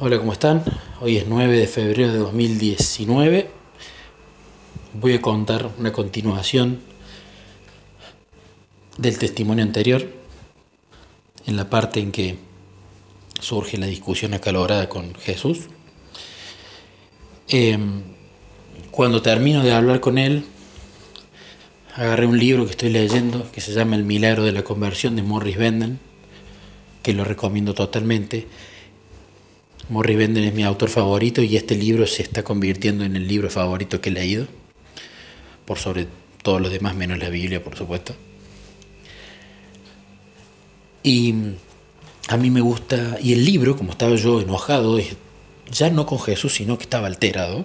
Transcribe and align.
Hola, 0.00 0.16
¿cómo 0.18 0.32
están? 0.32 0.62
Hoy 1.00 1.16
es 1.16 1.26
9 1.26 1.58
de 1.58 1.66
febrero 1.66 2.12
de 2.12 2.18
2019. 2.18 3.50
Voy 4.94 5.14
a 5.14 5.20
contar 5.20 5.72
una 5.76 5.90
continuación 5.90 6.78
del 8.96 9.18
testimonio 9.18 9.64
anterior, 9.64 10.06
en 11.46 11.56
la 11.56 11.68
parte 11.68 11.98
en 11.98 12.12
que 12.12 12.38
surge 13.40 13.76
la 13.76 13.86
discusión 13.86 14.34
acalorada 14.34 14.88
con 14.88 15.16
Jesús. 15.16 15.62
Em, 17.48 18.02
cuando 18.92 19.20
termino 19.20 19.64
de 19.64 19.72
hablar 19.72 19.98
con 19.98 20.16
él, 20.16 20.44
agarré 21.96 22.26
un 22.26 22.38
libro 22.38 22.66
que 22.66 22.70
estoy 22.70 22.90
leyendo 22.90 23.50
que 23.50 23.60
se 23.60 23.72
llama 23.72 23.96
El 23.96 24.04
milagro 24.04 24.44
de 24.44 24.52
la 24.52 24.62
conversión 24.62 25.16
de 25.16 25.24
Morris 25.24 25.56
Benden, 25.56 25.98
que 27.02 27.14
lo 27.14 27.24
recomiendo 27.24 27.74
totalmente 27.74 28.46
Morris 29.88 30.18
Benden 30.18 30.44
es 30.44 30.52
mi 30.52 30.64
autor 30.64 30.90
favorito 30.90 31.40
y 31.42 31.56
este 31.56 31.74
libro 31.74 32.06
se 32.06 32.22
está 32.22 32.42
convirtiendo 32.42 33.04
en 33.04 33.16
el 33.16 33.26
libro 33.26 33.48
favorito 33.48 34.02
que 34.02 34.10
he 34.10 34.12
leído, 34.12 34.46
por 35.64 35.78
sobre 35.78 36.06
todos 36.42 36.60
los 36.60 36.70
demás, 36.70 36.94
menos 36.94 37.18
la 37.18 37.30
Biblia, 37.30 37.64
por 37.64 37.74
supuesto. 37.74 38.14
Y 41.02 41.34
a 42.28 42.36
mí 42.36 42.50
me 42.50 42.60
gusta, 42.60 43.16
y 43.22 43.32
el 43.32 43.46
libro, 43.46 43.78
como 43.78 43.92
estaba 43.92 44.14
yo 44.16 44.42
enojado, 44.42 44.98
ya 45.72 45.88
no 45.88 46.04
con 46.04 46.20
Jesús, 46.20 46.52
sino 46.52 46.76
que 46.76 46.84
estaba 46.84 47.06
alterado, 47.06 47.64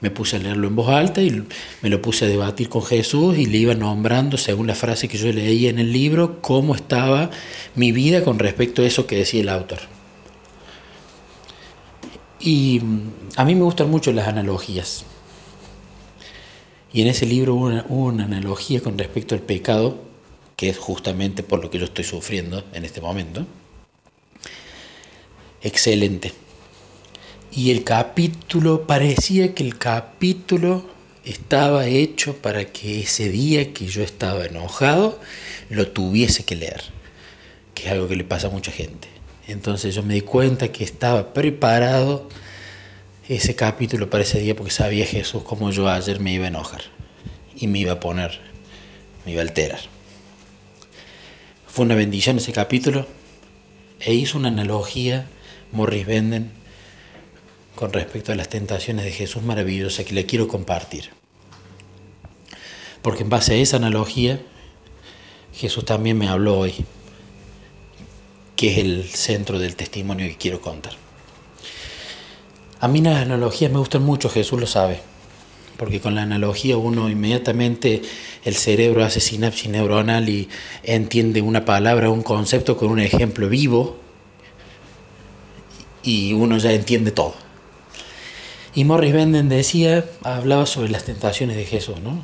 me 0.00 0.10
puse 0.10 0.34
a 0.34 0.38
leerlo 0.40 0.66
en 0.66 0.74
voz 0.74 0.88
alta 0.88 1.22
y 1.22 1.44
me 1.80 1.90
lo 1.90 2.02
puse 2.02 2.24
a 2.24 2.28
debatir 2.28 2.68
con 2.68 2.82
Jesús 2.82 3.38
y 3.38 3.46
le 3.46 3.58
iba 3.58 3.74
nombrando, 3.74 4.36
según 4.36 4.66
la 4.66 4.74
frase 4.74 5.06
que 5.06 5.16
yo 5.16 5.32
leía 5.32 5.70
en 5.70 5.78
el 5.78 5.92
libro, 5.92 6.40
cómo 6.40 6.74
estaba 6.74 7.30
mi 7.76 7.92
vida 7.92 8.24
con 8.24 8.40
respecto 8.40 8.82
a 8.82 8.86
eso 8.86 9.06
que 9.06 9.14
decía 9.14 9.42
el 9.42 9.48
autor. 9.48 9.78
Y 12.42 12.80
mm, 12.80 13.12
a 13.36 13.44
mí 13.44 13.54
me 13.54 13.62
gustan 13.62 13.88
mucho 13.88 14.12
las 14.12 14.26
analogías. 14.26 15.04
Y 16.92 17.02
en 17.02 17.08
ese 17.08 17.24
libro 17.24 17.54
hubo 17.54 18.06
una, 18.06 18.24
analogía 18.24 18.80
con 18.80 18.98
respecto 18.98 19.34
al 19.34 19.40
pecado, 19.40 20.02
que 20.56 20.68
es 20.68 20.76
justamente 20.76 21.42
por 21.42 21.62
lo 21.62 21.70
que 21.70 21.78
yo 21.78 21.84
estoy 21.84 22.04
sufriendo 22.04 22.64
en 22.72 22.84
este 22.84 23.00
momento. 23.00 23.46
Excelente. 25.62 26.32
Y 27.52 27.70
el 27.70 27.84
capítulo, 27.84 28.86
parecía 28.86 29.54
que 29.54 29.62
el 29.62 29.78
capítulo 29.78 30.84
estaba 31.24 31.86
hecho 31.86 32.36
para 32.36 32.64
que 32.64 33.00
ese 33.00 33.28
día 33.28 33.72
que 33.72 33.86
yo 33.86 34.02
estaba 34.02 34.44
enojado 34.44 35.20
lo 35.70 35.88
tuviese 35.88 36.44
que 36.44 36.56
leer, 36.56 36.82
que 37.74 37.84
es 37.84 37.92
algo 37.92 38.08
que 38.08 38.16
le 38.16 38.24
pasa 38.24 38.48
a 38.48 38.50
mucha 38.50 38.72
gente. 38.72 39.08
Entonces 39.52 39.94
yo 39.94 40.02
me 40.02 40.14
di 40.14 40.22
cuenta 40.22 40.72
que 40.72 40.82
estaba 40.82 41.34
preparado 41.34 42.26
ese 43.28 43.54
capítulo 43.54 44.08
para 44.08 44.24
ese 44.24 44.40
día 44.40 44.56
porque 44.56 44.72
sabía 44.72 45.04
Jesús 45.04 45.42
como 45.42 45.70
yo 45.70 45.88
ayer 45.88 46.20
me 46.20 46.32
iba 46.32 46.46
a 46.46 46.48
enojar 46.48 46.80
y 47.54 47.66
me 47.66 47.80
iba 47.80 47.92
a 47.92 48.00
poner, 48.00 48.40
me 49.26 49.32
iba 49.32 49.42
a 49.42 49.44
alterar. 49.44 49.80
Fue 51.66 51.84
una 51.84 51.94
bendición 51.94 52.38
ese 52.38 52.52
capítulo 52.52 53.06
e 54.00 54.14
hizo 54.14 54.38
una 54.38 54.48
analogía 54.48 55.26
Morris 55.70 56.06
Benden 56.06 56.50
con 57.74 57.92
respecto 57.92 58.32
a 58.32 58.34
las 58.34 58.48
tentaciones 58.48 59.04
de 59.04 59.12
Jesús 59.12 59.42
maravillosa 59.42 60.04
que 60.04 60.14
le 60.14 60.24
quiero 60.24 60.48
compartir. 60.48 61.10
Porque 63.02 63.22
en 63.22 63.28
base 63.28 63.52
a 63.52 63.56
esa 63.56 63.76
analogía, 63.76 64.40
Jesús 65.52 65.84
también 65.84 66.16
me 66.16 66.28
habló 66.28 66.58
hoy 66.58 66.86
que 68.62 68.70
es 68.70 68.78
el 68.78 69.02
centro 69.08 69.58
del 69.58 69.74
testimonio 69.74 70.28
que 70.28 70.36
quiero 70.36 70.60
contar. 70.60 70.92
A 72.78 72.86
mí 72.86 73.00
las 73.00 73.20
analogías 73.20 73.72
me 73.72 73.80
gustan 73.80 74.04
mucho, 74.04 74.28
Jesús 74.28 74.60
lo 74.60 74.68
sabe, 74.68 75.00
porque 75.76 76.00
con 76.00 76.14
la 76.14 76.22
analogía 76.22 76.76
uno 76.76 77.10
inmediatamente 77.10 78.02
el 78.44 78.54
cerebro 78.54 79.04
hace 79.04 79.18
sinapsis 79.18 79.68
neuronal 79.68 80.28
y 80.28 80.48
entiende 80.84 81.42
una 81.42 81.64
palabra, 81.64 82.08
un 82.08 82.22
concepto 82.22 82.76
con 82.76 82.90
un 82.92 83.00
ejemplo 83.00 83.48
vivo 83.48 83.96
y 86.04 86.32
uno 86.32 86.56
ya 86.58 86.70
entiende 86.70 87.10
todo. 87.10 87.34
Y 88.76 88.84
Morris 88.84 89.12
Benden 89.12 89.48
decía, 89.48 90.04
hablaba 90.22 90.66
sobre 90.66 90.90
las 90.90 91.02
tentaciones 91.02 91.56
de 91.56 91.64
Jesús, 91.64 91.98
¿no? 92.00 92.22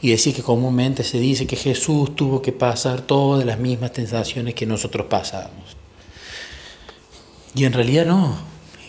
Y 0.00 0.10
decir 0.10 0.34
que 0.34 0.42
comúnmente 0.42 1.02
se 1.02 1.18
dice 1.18 1.46
que 1.46 1.56
Jesús 1.56 2.14
tuvo 2.14 2.40
que 2.40 2.52
pasar 2.52 3.00
todas 3.00 3.44
las 3.44 3.58
mismas 3.58 3.92
tentaciones 3.92 4.54
que 4.54 4.66
nosotros 4.66 5.06
pasamos. 5.08 5.76
Y 7.54 7.64
en 7.64 7.72
realidad 7.72 8.06
no, 8.06 8.36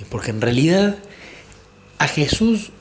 porque 0.10 0.32
en 0.32 0.42
realidad 0.42 0.98
a 1.98 2.08
Jesús, 2.08 2.72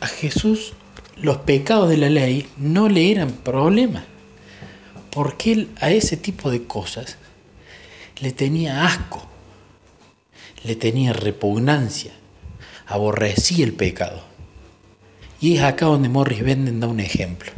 a 0.00 0.06
Jesús 0.06 0.72
los 1.16 1.38
pecados 1.38 1.88
de 1.88 1.96
la 1.96 2.08
ley 2.08 2.48
no 2.56 2.88
le 2.88 3.12
eran 3.12 3.30
problema, 3.30 4.04
porque 5.10 5.52
él 5.52 5.68
a 5.80 5.90
ese 5.90 6.16
tipo 6.16 6.50
de 6.50 6.64
cosas 6.64 7.16
le 8.20 8.32
tenía 8.32 8.84
asco, 8.84 9.24
le 10.64 10.74
tenía 10.74 11.12
repugnancia, 11.12 12.12
aborrecía 12.86 13.64
el 13.64 13.74
pecado. 13.74 14.22
Y 15.40 15.56
es 15.56 15.62
acá 15.62 15.86
donde 15.86 16.08
Morris 16.08 16.42
Benden 16.42 16.80
da 16.80 16.88
un 16.88 16.98
ejemplo 16.98 17.52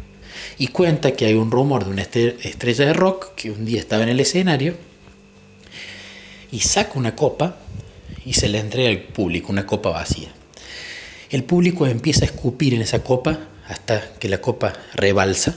y 0.60 0.68
cuenta 0.68 1.12
que 1.12 1.24
hay 1.24 1.32
un 1.32 1.50
rumor 1.50 1.86
de 1.86 1.90
una 1.90 2.02
estrella 2.02 2.84
de 2.84 2.92
rock 2.92 3.34
que 3.34 3.50
un 3.50 3.64
día 3.64 3.80
estaba 3.80 4.02
en 4.02 4.10
el 4.10 4.20
escenario 4.20 4.74
y 6.52 6.60
saca 6.60 6.98
una 6.98 7.16
copa 7.16 7.56
y 8.26 8.34
se 8.34 8.46
la 8.50 8.58
entrega 8.58 8.90
al 8.90 8.98
público, 8.98 9.50
una 9.50 9.64
copa 9.64 9.88
vacía. 9.88 10.28
El 11.30 11.44
público 11.44 11.86
empieza 11.86 12.26
a 12.26 12.26
escupir 12.26 12.74
en 12.74 12.82
esa 12.82 13.02
copa 13.02 13.38
hasta 13.68 14.12
que 14.18 14.28
la 14.28 14.42
copa 14.42 14.74
rebalsa, 14.92 15.56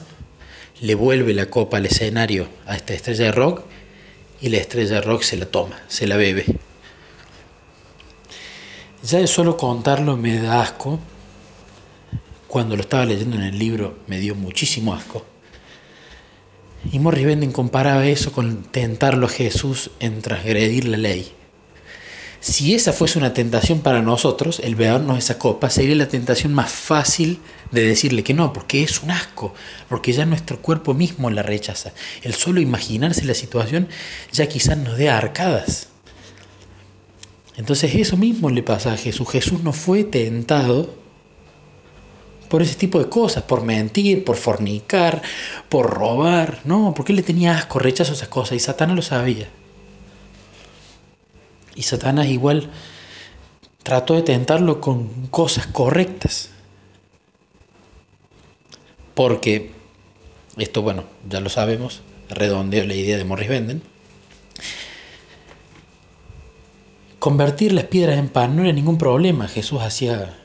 le 0.80 0.96
vuelve 0.96 1.34
la 1.34 1.48
copa 1.48 1.78
al 1.78 1.86
escenario 1.86 2.48
a 2.66 2.78
esta 2.78 2.94
estrella 2.94 3.26
de 3.26 3.32
rock 3.34 3.66
y 4.40 4.48
la 4.48 4.58
estrella 4.60 4.96
de 4.96 5.02
rock 5.02 5.24
se 5.24 5.36
la 5.36 5.48
toma, 5.48 5.82
se 5.90 6.08
la 6.08 6.16
bebe. 6.16 6.46
Ya 9.04 9.20
de 9.20 9.28
solo 9.28 9.58
contarlo 9.58 10.16
me 10.16 10.40
da 10.40 10.62
asco 10.62 11.02
cuando 12.54 12.76
lo 12.76 12.84
estaba 12.84 13.04
leyendo 13.04 13.36
en 13.36 13.42
el 13.42 13.58
libro 13.58 13.98
me 14.06 14.20
dio 14.20 14.36
muchísimo 14.36 14.94
asco. 14.94 15.26
Y 16.92 17.00
Morris 17.00 17.26
Benden 17.26 17.52
comparaba 17.52 18.06
eso 18.06 18.32
con 18.32 18.66
tentarlo 18.66 19.26
a 19.26 19.30
Jesús 19.30 19.90
en 20.00 20.22
transgredir 20.22 20.88
la 20.88 20.98
ley. 20.98 21.32
Si 22.42 22.76
esa 22.76 22.94
fuese 22.94 23.18
una 23.18 23.34
tentación 23.34 23.80
para 23.80 24.04
nosotros, 24.04 24.60
el 24.64 24.76
bebernos 24.76 25.18
esa 25.18 25.40
copa 25.40 25.72
sería 25.72 25.96
la 25.96 26.10
tentación 26.10 26.54
más 26.54 26.72
fácil 26.72 27.40
de 27.72 27.88
decirle 27.88 28.24
que 28.24 28.36
no, 28.36 28.54
porque 28.54 28.84
es 28.84 29.02
un 29.02 29.10
asco, 29.10 29.56
porque 29.90 30.14
ya 30.14 30.28
nuestro 30.28 30.62
cuerpo 30.62 30.94
mismo 30.94 31.32
la 31.32 31.42
rechaza. 31.42 31.92
El 32.22 32.36
solo 32.36 32.62
imaginarse 32.62 33.26
la 33.26 33.34
situación 33.34 33.88
ya 34.32 34.46
quizás 34.46 34.78
nos 34.78 34.96
dé 35.00 35.10
arcadas. 35.10 35.88
Entonces 37.58 37.96
eso 37.96 38.16
mismo 38.16 38.52
le 38.52 38.62
pasa 38.62 38.94
a 38.94 38.98
Jesús. 38.98 39.28
Jesús 39.28 39.64
no 39.64 39.74
fue 39.74 40.04
tentado 40.04 41.02
por 42.54 42.62
ese 42.62 42.76
tipo 42.76 43.00
de 43.00 43.10
cosas, 43.10 43.42
por 43.42 43.64
mentir, 43.64 44.24
por 44.24 44.36
fornicar, 44.36 45.24
por 45.70 45.90
robar. 45.90 46.60
No, 46.66 46.94
porque 46.96 47.12
él 47.12 47.16
le 47.16 47.24
tenía 47.24 47.58
asco, 47.58 47.80
rechazo 47.80 48.14
esas 48.14 48.28
cosas 48.28 48.56
y 48.56 48.60
Satanás 48.60 48.96
lo 48.96 49.02
sabía. 49.02 49.50
Y 51.74 51.82
Satanás 51.82 52.28
igual 52.28 52.70
trató 53.82 54.14
de 54.14 54.22
tentarlo 54.22 54.82
con 54.82 55.08
cosas 55.32 55.66
correctas. 55.66 56.52
Porque, 59.16 59.72
esto 60.58 60.84
bueno, 60.84 61.06
ya 61.28 61.40
lo 61.40 61.50
sabemos, 61.50 62.04
redondeo 62.30 62.86
la 62.86 62.94
idea 62.94 63.18
de 63.18 63.24
Morris 63.24 63.50
Benden. 63.50 63.82
Convertir 67.18 67.72
las 67.74 67.86
piedras 67.86 68.20
en 68.20 68.30
pan 68.30 68.56
no 68.56 68.62
era 68.62 68.74
ningún 68.74 69.00
problema. 69.00 69.48
Jesús 69.48 69.82
hacía 69.82 70.38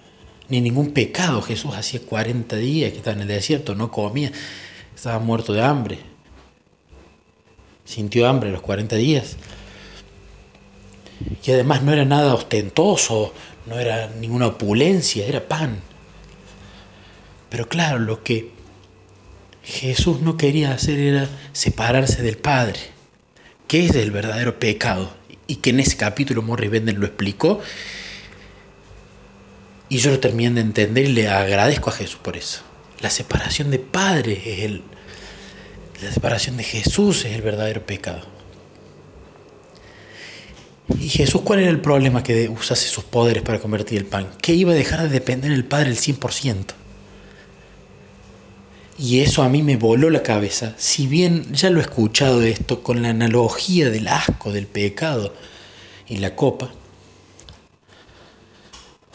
ni 0.49 0.61
ningún 0.61 0.93
pecado. 0.93 1.43
Jesús 1.43 1.75
hacía 1.75 2.01
40 2.01 2.57
días 2.57 2.93
que 2.93 2.99
estaba 2.99 3.17
en 3.17 3.23
el 3.23 3.29
desierto, 3.29 3.75
no 3.75 3.91
comía, 3.91 4.33
estaba 4.95 5.19
muerto 5.19 5.53
de 5.53 5.63
hambre. 5.63 5.99
Sintió 7.85 8.29
hambre 8.29 8.51
los 8.51 8.61
40 8.61 8.97
días. 8.97 9.37
Y 11.45 11.51
además 11.51 11.83
no 11.83 11.93
era 11.93 12.05
nada 12.05 12.35
ostentoso, 12.35 13.33
no 13.67 13.79
era 13.79 14.09
ninguna 14.21 14.49
opulencia, 14.49 15.27
era 15.27 15.49
pan. 15.49 15.81
Pero 17.51 17.69
claro, 17.69 17.99
lo 17.99 18.23
que 18.23 18.51
Jesús 19.63 20.21
no 20.21 20.37
quería 20.37 20.73
hacer 20.73 20.99
era 20.99 21.29
separarse 21.53 22.23
del 22.23 22.39
Padre, 22.39 22.79
que 23.67 23.87
es 23.87 23.95
el 23.95 24.11
verdadero 24.11 24.59
pecado, 24.59 25.11
y 25.47 25.57
que 25.57 25.71
en 25.71 25.81
ese 25.81 25.97
capítulo 25.97 26.43
Morris 26.43 26.71
Bender 26.71 26.99
lo 26.99 27.07
explicó 27.07 27.61
y 29.89 29.99
yo 29.99 30.11
lo 30.11 30.21
terminé 30.21 30.55
de 30.55 30.61
entender 30.61 31.05
y 31.07 31.13
le 31.13 31.29
agradezco 31.29 31.91
a 31.91 31.95
Jesús 31.95 32.19
por 32.23 32.37
eso. 32.37 32.63
La 33.01 33.11
separación 33.11 33.71
de 33.71 33.79
Padre 33.79 34.41
es 34.45 34.65
el. 34.65 34.83
La 36.03 36.13
separación 36.13 36.57
de 36.57 36.65
Jesús 36.65 37.25
es 37.25 37.35
el 37.35 37.43
verdadero 37.43 37.85
pecado. 37.85 38.27
Y 40.99 41.09
Jesús, 41.09 41.43
¿cuál 41.43 41.61
era 41.61 41.71
el 41.71 41.81
problema 41.81 42.23
que 42.23 42.49
usase 42.49 42.89
sus 42.89 43.05
poderes 43.05 43.43
para 43.43 43.59
convertir 43.59 43.99
el 43.99 44.07
pan? 44.07 44.31
Que 44.41 44.55
iba 44.55 44.73
a 44.73 44.75
dejar 44.75 45.03
de 45.03 45.09
depender 45.09 45.51
del 45.51 45.65
Padre 45.65 45.91
el 45.91 45.97
100%. 45.97 46.75
Y 48.99 49.21
eso 49.21 49.43
a 49.43 49.49
mí 49.49 49.63
me 49.63 49.77
voló 49.77 50.11
la 50.11 50.23
cabeza. 50.23 50.75
Si 50.77 51.07
bien 51.07 51.53
ya 51.53 51.71
lo 51.71 51.79
he 51.79 51.83
escuchado 51.83 52.43
esto 52.43 52.83
con 52.83 53.03
la 53.03 53.11
analogía 53.11 53.91
del 53.91 54.09
asco, 54.09 54.51
del 54.51 54.67
pecado 54.67 55.35
y 56.09 56.17
la 56.17 56.35
copa, 56.35 56.73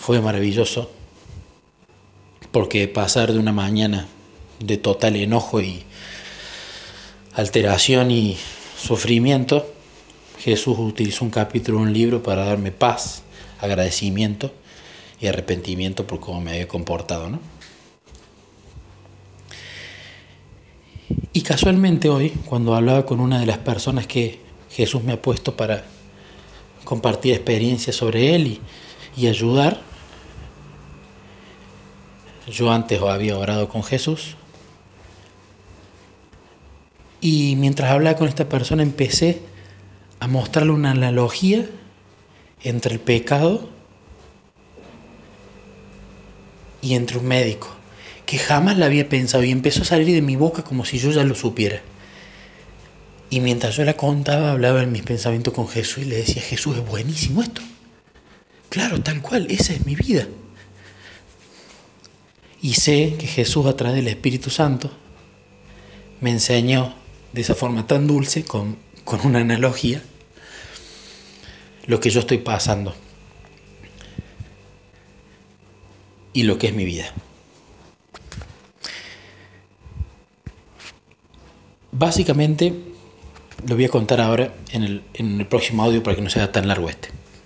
fue 0.03 0.19
maravilloso. 0.19 0.91
Porque 2.51 2.89
pasar 2.89 3.31
de 3.31 3.39
una 3.39 3.53
mañana 3.53 4.05
de 4.59 4.75
total 4.75 5.15
enojo 5.15 5.61
y 5.61 5.83
alteración 7.33 8.11
y 8.11 8.37
sufrimiento, 8.77 9.65
Jesús 10.39 10.77
utilizó 10.77 11.23
un 11.23 11.31
capítulo 11.31 11.77
un 11.77 11.93
libro 11.93 12.21
para 12.21 12.43
darme 12.43 12.73
paz, 12.73 13.23
agradecimiento 13.61 14.51
y 15.21 15.27
arrepentimiento 15.27 16.05
por 16.05 16.19
cómo 16.19 16.41
me 16.41 16.51
había 16.51 16.67
comportado, 16.67 17.29
¿no? 17.29 17.39
Y 21.31 21.43
casualmente 21.43 22.09
hoy, 22.09 22.31
cuando 22.45 22.75
hablaba 22.75 23.05
con 23.05 23.21
una 23.21 23.39
de 23.39 23.45
las 23.45 23.59
personas 23.59 24.05
que 24.05 24.41
Jesús 24.69 25.01
me 25.01 25.13
ha 25.13 25.21
puesto 25.21 25.55
para 25.55 25.85
compartir 26.83 27.33
experiencias 27.33 27.95
sobre 27.95 28.35
Él 28.35 28.59
y, 29.15 29.27
ayudar, 29.27 29.92
yo 32.47 32.71
antes 32.71 33.01
había 33.01 33.37
orado 33.37 33.69
con 33.69 33.83
Jesús. 33.83 34.35
Y 37.21 37.55
mientras 37.55 37.91
hablaba 37.91 38.17
con 38.17 38.27
esta 38.27 38.49
persona 38.49 38.83
empecé 38.83 39.41
a 40.19 40.27
mostrarle 40.27 40.73
una 40.73 40.91
analogía 40.91 41.65
entre 42.63 42.93
el 42.93 42.99
pecado 42.99 43.69
y 46.81 46.95
entre 46.95 47.17
un 47.17 47.25
médico 47.25 47.69
que 48.25 48.37
jamás 48.37 48.77
la 48.77 48.85
había 48.87 49.07
pensado 49.09 49.43
y 49.43 49.51
empezó 49.51 49.83
a 49.83 49.85
salir 49.85 50.13
de 50.13 50.21
mi 50.21 50.35
boca 50.35 50.63
como 50.63 50.85
si 50.85 50.97
yo 50.97 51.11
ya 51.11 51.23
lo 51.23 51.35
supiera. 51.35 51.81
Y 53.29 53.39
mientras 53.39 53.75
yo 53.75 53.83
la 53.83 53.95
contaba, 53.95 54.51
hablaba 54.51 54.83
en 54.83 54.91
mis 54.91 55.03
pensamientos 55.03 55.53
con 55.53 55.67
Jesús 55.67 55.99
y 55.99 56.05
le 56.05 56.17
decía, 56.17 56.41
Jesús, 56.41 56.77
es 56.77 56.85
buenísimo 56.85 57.41
esto. 57.41 57.61
Claro, 58.69 59.01
tal 59.01 59.21
cual, 59.21 59.47
esa 59.49 59.73
es 59.73 59.85
mi 59.85 59.95
vida. 59.95 60.27
Y 62.63 62.75
sé 62.75 63.15
que 63.19 63.27
Jesús 63.27 63.65
a 63.65 63.75
través 63.75 63.97
del 63.97 64.07
Espíritu 64.07 64.49
Santo 64.49 64.89
me 66.21 66.31
enseñó 66.31 66.93
de 67.33 67.41
esa 67.41 67.55
forma 67.55 67.85
tan 67.85 68.07
dulce, 68.07 68.45
con, 68.45 68.77
con 69.03 69.19
una 69.25 69.39
analogía, 69.39 70.01
lo 71.87 71.99
que 71.99 72.09
yo 72.09 72.21
estoy 72.21 72.37
pasando 72.37 72.95
y 76.31 76.43
lo 76.43 76.57
que 76.57 76.67
es 76.67 76.73
mi 76.73 76.85
vida. 76.85 77.11
Básicamente, 81.91 82.73
lo 83.67 83.75
voy 83.75 83.83
a 83.83 83.89
contar 83.89 84.21
ahora 84.21 84.55
en 84.71 84.83
el, 84.83 85.03
en 85.15 85.41
el 85.41 85.47
próximo 85.47 85.83
audio 85.83 86.01
para 86.01 86.15
que 86.15 86.21
no 86.21 86.29
sea 86.29 86.53
tan 86.53 86.69
largo 86.69 86.87
este. 86.87 87.09